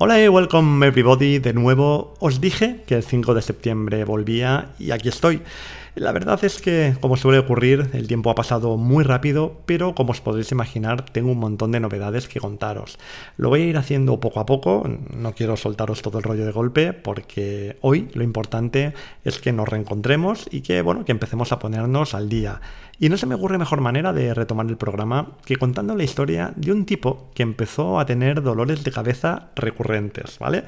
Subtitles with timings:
[0.00, 1.40] Hola y welcome everybody.
[1.40, 5.42] De nuevo os dije que el 5 de septiembre volvía y aquí estoy.
[5.98, 10.12] La verdad es que, como suele ocurrir, el tiempo ha pasado muy rápido, pero como
[10.12, 12.98] os podéis imaginar, tengo un montón de novedades que contaros.
[13.36, 16.52] Lo voy a ir haciendo poco a poco, no quiero soltaros todo el rollo de
[16.52, 18.94] golpe, porque hoy lo importante
[19.24, 22.60] es que nos reencontremos y que, bueno, que empecemos a ponernos al día.
[23.00, 26.52] Y no se me ocurre mejor manera de retomar el programa que contando la historia
[26.54, 30.62] de un tipo que empezó a tener dolores de cabeza recurrentes, ¿vale?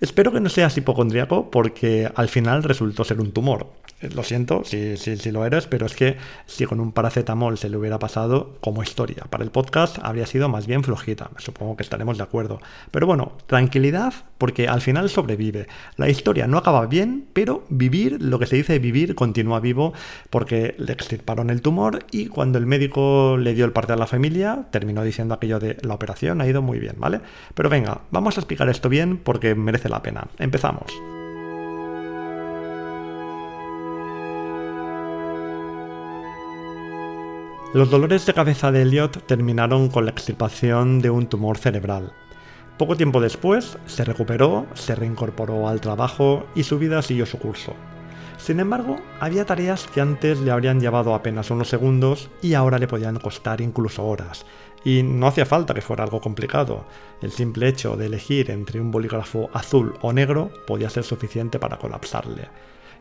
[0.00, 3.66] Espero que no seas hipocondríaco porque al final resultó ser un tumor.
[4.00, 7.76] Lo siento si, si, lo eres, pero es que si con un paracetamol se le
[7.76, 11.30] hubiera pasado como historia para el podcast habría sido más bien flojita.
[11.36, 12.60] Supongo que estaremos de acuerdo.
[12.90, 15.66] Pero bueno, tranquilidad porque al final sobrevive.
[15.96, 19.92] La historia no acaba bien, pero vivir, lo que se dice vivir, continúa vivo
[20.30, 24.06] porque le extirparon el tumor y cuando el médico le dio el parte a la
[24.06, 27.20] familia terminó diciendo aquello de la operación ha ido muy bien, ¿vale?
[27.54, 30.26] Pero venga, vamos a explicar esto bien porque merece la pena.
[30.38, 31.19] Empezamos.
[37.72, 42.12] Los dolores de cabeza de Elliot terminaron con la extirpación de un tumor cerebral.
[42.76, 47.76] Poco tiempo después se recuperó, se reincorporó al trabajo y su vida siguió su curso.
[48.38, 52.88] Sin embargo, había tareas que antes le habrían llevado apenas unos segundos y ahora le
[52.88, 54.46] podían costar incluso horas,
[54.84, 56.86] y no hacía falta que fuera algo complicado.
[57.22, 61.78] El simple hecho de elegir entre un bolígrafo azul o negro podía ser suficiente para
[61.78, 62.48] colapsarle.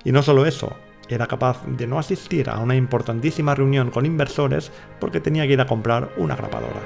[0.03, 0.73] Y no solo eso,
[1.15, 5.61] era capaz de no asistir a una importantísima reunión con inversores porque tenía que ir
[5.61, 6.79] a comprar una grapadora.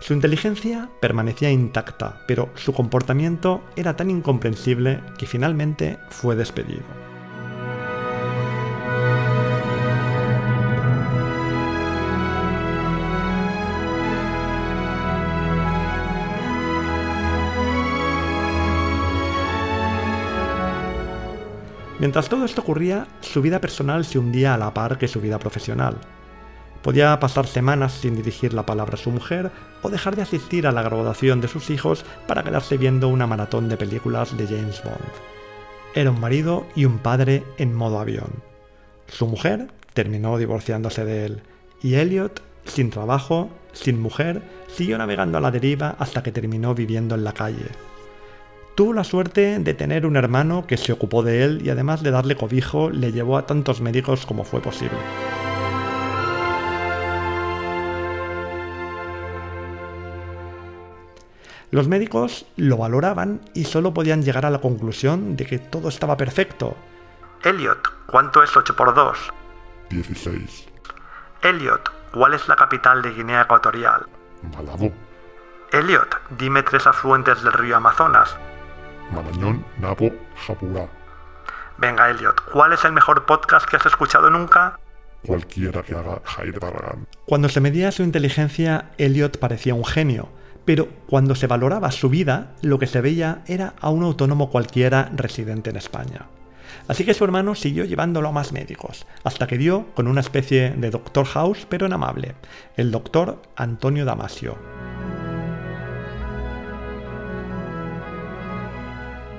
[0.00, 7.11] Su inteligencia permanecía intacta, pero su comportamiento era tan incomprensible que finalmente fue despedido.
[22.02, 25.38] Mientras todo esto ocurría, su vida personal se hundía a la par que su vida
[25.38, 25.98] profesional.
[26.82, 29.52] Podía pasar semanas sin dirigir la palabra a su mujer
[29.82, 33.68] o dejar de asistir a la graduación de sus hijos para quedarse viendo una maratón
[33.68, 34.96] de películas de James Bond.
[35.94, 38.32] Era un marido y un padre en modo avión.
[39.06, 41.42] Su mujer terminó divorciándose de él
[41.82, 47.14] y Elliot, sin trabajo, sin mujer, siguió navegando a la deriva hasta que terminó viviendo
[47.14, 47.91] en la calle.
[48.74, 52.10] Tuvo la suerte de tener un hermano que se ocupó de él y además de
[52.10, 54.96] darle cobijo le llevó a tantos médicos como fue posible.
[61.70, 66.16] Los médicos lo valoraban y solo podían llegar a la conclusión de que todo estaba
[66.16, 66.74] perfecto.
[67.44, 69.18] Elliot, ¿cuánto es 8 por 2?
[69.90, 70.68] 16.
[71.42, 74.06] Elliot, ¿cuál es la capital de Guinea Ecuatorial?
[74.54, 74.92] Malabo.
[75.72, 78.36] Elliot, dime tres afluentes del río Amazonas.
[79.12, 80.10] Marañón, Napo,
[80.46, 80.88] Japurá.
[81.78, 84.78] Venga, Elliot, ¿cuál es el mejor podcast que has escuchado nunca?
[85.26, 87.06] Cualquiera que haga Jair Barragán.
[87.26, 90.28] Cuando se medía su inteligencia, Elliot parecía un genio,
[90.64, 95.10] pero cuando se valoraba su vida, lo que se veía era a un autónomo cualquiera
[95.14, 96.26] residente en España.
[96.88, 100.70] Así que su hermano siguió llevándolo a más médicos, hasta que dio con una especie
[100.70, 102.34] de Doctor House, pero en amable,
[102.76, 104.56] el doctor Antonio Damasio.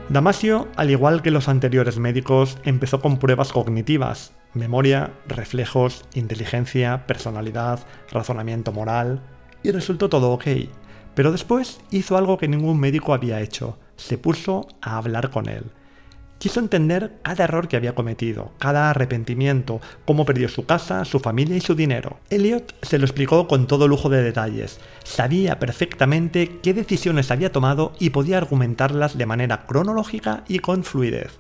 [0.10, 7.80] Damasio, al igual que los anteriores médicos, empezó con pruebas cognitivas, memoria, reflejos, inteligencia, personalidad,
[8.12, 9.22] razonamiento moral,
[9.64, 10.46] y resultó todo ok.
[11.16, 15.72] Pero después hizo algo que ningún médico había hecho, se puso a hablar con él.
[16.44, 21.56] Quiso entender cada error que había cometido, cada arrepentimiento, cómo perdió su casa, su familia
[21.56, 22.20] y su dinero.
[22.30, 24.82] Elliot se lo explicó con todo lujo de detalles.
[25.06, 31.40] Sabía perfectamente qué decisiones había tomado y podía argumentarlas de manera cronológica y con fluidez.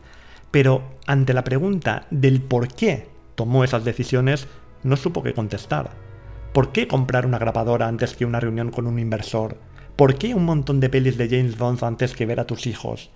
[0.51, 4.47] Pero ante la pregunta del por qué tomó esas decisiones,
[4.83, 5.91] no supo qué contestar.
[6.53, 9.57] ¿Por qué comprar una grapadora antes que una reunión con un inversor?
[9.97, 13.11] ¿Por qué un montón de pelis de James Bond antes que ver a tus hijos?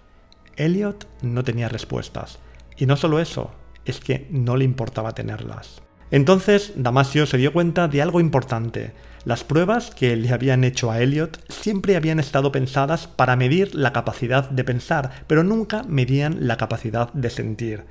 [0.58, 2.40] Elliot no tenía respuestas.
[2.76, 3.52] Y no solo eso,
[3.86, 5.82] es que no le importaba tenerlas.
[6.12, 8.94] Entonces Damasio se dio cuenta de algo importante.
[9.26, 13.92] Las pruebas que le habían hecho a Elliot siempre habían estado pensadas para medir la
[13.92, 17.84] capacidad de pensar, pero nunca medían la capacidad de sentir.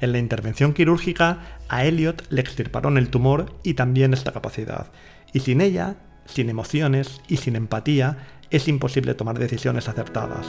[0.00, 4.86] En la intervención quirúrgica, a Elliot le extirparon el tumor y también esta capacidad.
[5.32, 8.16] Y sin ella, sin emociones y sin empatía,
[8.50, 10.46] es imposible tomar decisiones acertadas.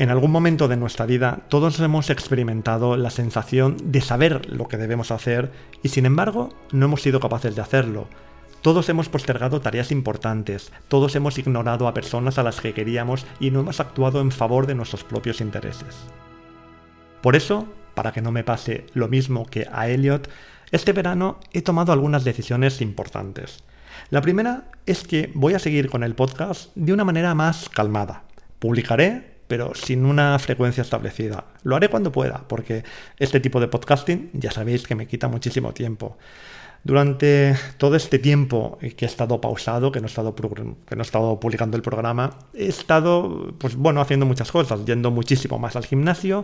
[0.00, 4.78] En algún momento de nuestra vida todos hemos experimentado la sensación de saber lo que
[4.78, 5.52] debemos hacer
[5.82, 8.08] y sin embargo no hemos sido capaces de hacerlo.
[8.62, 13.50] Todos hemos postergado tareas importantes, todos hemos ignorado a personas a las que queríamos y
[13.50, 15.98] no hemos actuado en favor de nuestros propios intereses.
[17.20, 20.30] Por eso, para que no me pase lo mismo que a Elliot,
[20.70, 23.64] este verano he tomado algunas decisiones importantes.
[24.08, 28.24] La primera es que voy a seguir con el podcast de una manera más calmada.
[28.60, 31.46] Publicaré, pero sin una frecuencia establecida.
[31.64, 32.84] Lo haré cuando pueda, porque
[33.18, 36.16] este tipo de podcasting ya sabéis que me quita muchísimo tiempo.
[36.82, 41.02] Durante todo este tiempo que he estado pausado, que no he estado, que no he
[41.02, 45.84] estado publicando el programa, he estado, pues bueno, haciendo muchas cosas, yendo muchísimo más al
[45.84, 46.42] gimnasio.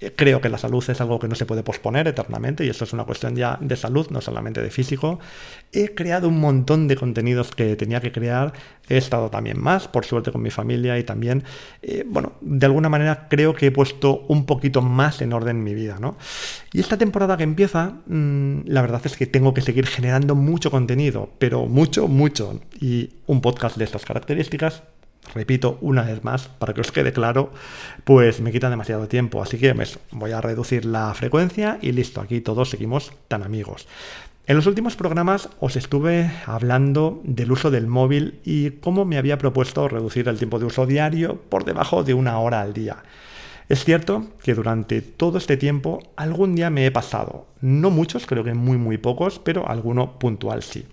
[0.00, 2.84] Eh, creo que la salud es algo que no se puede posponer eternamente y eso
[2.84, 5.20] es una cuestión ya de salud, no solamente de físico.
[5.72, 8.52] He creado un montón de contenidos que tenía que crear.
[8.88, 11.44] He estado también más, por suerte, con mi familia y también,
[11.82, 15.74] eh, bueno, de alguna manera creo que he puesto un poquito más en orden mi
[15.74, 16.16] vida, ¿no?
[16.72, 20.70] Y esta temporada que empieza, mmm, la verdad es que tengo que seguir generando mucho
[20.70, 22.60] contenido, pero mucho, mucho.
[22.80, 24.82] Y un podcast de estas características,
[25.34, 27.52] repito una vez más, para que os quede claro,
[28.04, 29.42] pues me quita demasiado tiempo.
[29.42, 29.74] Así que
[30.12, 33.86] voy a reducir la frecuencia y listo, aquí todos seguimos tan amigos.
[34.48, 39.36] En los últimos programas os estuve hablando del uso del móvil y cómo me había
[39.36, 43.02] propuesto reducir el tiempo de uso diario por debajo de una hora al día.
[43.68, 48.42] Es cierto que durante todo este tiempo algún día me he pasado, no muchos, creo
[48.42, 50.86] que muy muy pocos, pero alguno puntual sí.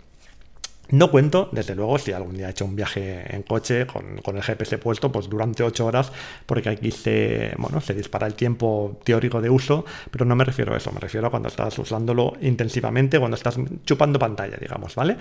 [0.90, 4.44] No cuento, desde luego, si algún día he hecho un viaje en coche con, el
[4.44, 6.12] GPS puesto, pues durante 8 horas,
[6.46, 10.76] porque aquí se, bueno, se dispara el tiempo teórico de uso, pero no me refiero
[10.76, 15.18] a eso, me refiero a cuando estás usándolo intensivamente, cuando estás chupando pantalla, digamos, ¿vale?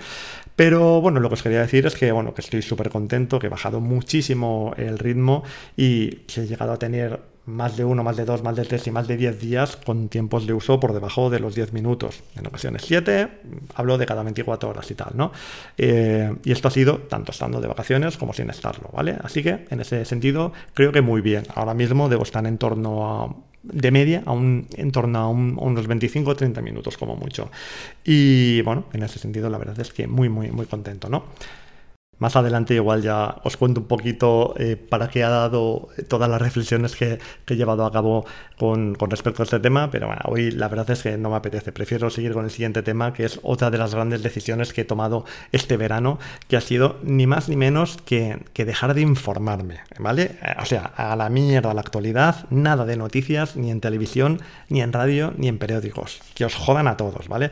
[0.55, 3.47] Pero bueno, lo que os quería decir es que, bueno, que estoy súper contento, que
[3.47, 5.43] he bajado muchísimo el ritmo
[5.75, 8.87] y que he llegado a tener más de uno, más de dos, más de tres
[8.87, 12.23] y más de diez días con tiempos de uso por debajo de los 10 minutos.
[12.35, 13.27] En ocasiones 7,
[13.75, 15.31] hablo de cada 24 horas y tal, ¿no?
[15.77, 19.17] Eh, y esto ha sido tanto estando de vacaciones como sin estarlo, ¿vale?
[19.23, 21.43] Así que en ese sentido creo que muy bien.
[21.53, 25.87] Ahora mismo debo estar en torno a de media a un, en torno a, unos
[25.87, 27.49] 25 o 30 minutos como mucho.
[28.03, 31.25] Y bueno, en ese sentido la verdad es que muy, muy, muy contento, ¿no?
[32.17, 36.41] Más adelante igual ya os cuento un poquito eh, para qué ha dado todas las
[36.41, 38.25] reflexiones que, he llevado a cabo
[38.57, 41.71] con, respecto a este tema, pero bueno, hoy la verdad es que no me apetece.
[41.71, 44.85] Prefiero seguir con el siguiente tema, que es otra de las grandes decisiones que he
[44.85, 49.79] tomado este verano, que ha sido ni más ni menos que, que dejar de informarme,
[49.99, 50.37] ¿vale?
[50.41, 54.81] Eh, o sea, a la mierda la actualidad, nada de noticias, ni en televisión, ni
[54.81, 56.21] en radio, ni en periódicos.
[56.33, 57.51] Que os jodan a todos, ¿vale?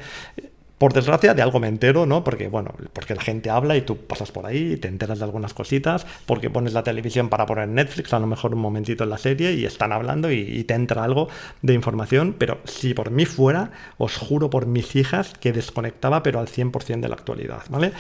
[0.84, 2.26] Por desgracia, de algo me entero, ¿no?
[2.26, 5.24] Porque, bueno, porque la gente habla y tú pasas por ahí y te enteras de
[5.24, 9.10] algunas cositas, porque pones la televisión para poner Netflix, a lo mejor un momentito en
[9.10, 11.30] la serie y están hablando y, te entra algo
[11.62, 16.42] de información, pero si por mí fuera, os juro por mis hijas que desconectaba, pero
[16.42, 17.94] al 100% de la actualidad, ¿vale?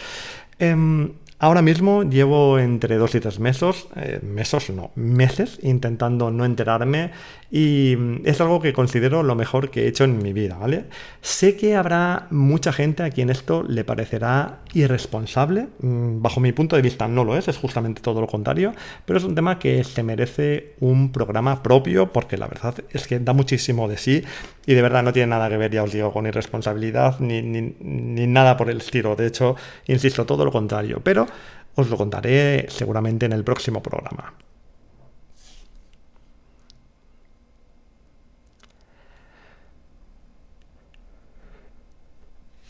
[0.60, 6.46] Em, Ahora mismo llevo entre dos y tres meses, eh, meses no, meses intentando no
[6.46, 7.12] enterarme
[7.52, 10.86] y mm, es algo que considero lo mejor que he hecho en mi vida, ¿vale?
[11.20, 16.78] Sé que habrá mucha gente a quien esto le parecerá irresponsable, mm, bajo mi punto
[16.78, 18.74] de vista no lo es, es justamente todo lo contrario,
[19.06, 23.20] pero es un tema que se merece un programa propio porque la verdad es que
[23.20, 24.24] da muchísimo de sí
[24.66, 27.76] y de verdad no tiene nada que ver, ya os digo, con irresponsabilidad ni, ni,
[27.82, 29.58] ni nada por el estilo, de hecho,
[29.88, 31.28] insisto, todo lo contrario, pero
[31.76, 34.34] os lo contaré seguramente en el próximo programa.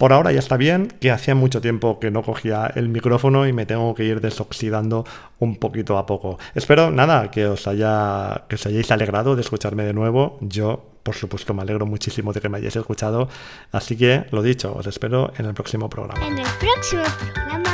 [0.03, 3.53] Por ahora ya está bien, que hacía mucho tiempo que no cogía el micrófono y
[3.53, 5.05] me tengo que ir desoxidando
[5.39, 6.38] un poquito a poco.
[6.55, 10.39] Espero, nada, que os haya, que os hayáis alegrado de escucharme de nuevo.
[10.41, 13.29] Yo, por supuesto, me alegro muchísimo de que me hayáis escuchado.
[13.72, 16.27] Así que, lo dicho, os espero en el próximo programa.
[16.27, 17.03] En el próximo
[17.34, 17.73] programa.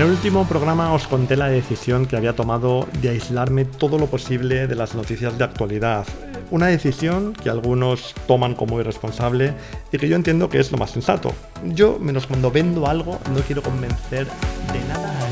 [0.00, 4.06] En el último programa os conté la decisión que había tomado de aislarme todo lo
[4.06, 6.06] posible de las noticias de actualidad.
[6.50, 9.52] Una decisión que algunos toman como irresponsable
[9.92, 11.34] y que yo entiendo que es lo más sensato.
[11.66, 14.26] Yo, menos cuando vendo algo, no quiero convencer
[14.72, 15.29] de nada